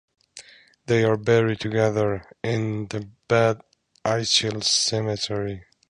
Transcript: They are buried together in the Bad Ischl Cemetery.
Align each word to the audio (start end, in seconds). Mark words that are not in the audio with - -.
They 0.87 1.03
are 1.03 1.15
buried 1.15 1.59
together 1.59 2.23
in 2.41 2.87
the 2.87 3.07
Bad 3.27 3.61
Ischl 4.03 4.63
Cemetery. 4.63 5.65